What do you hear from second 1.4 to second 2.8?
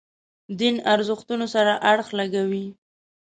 سره اړخ لګوي.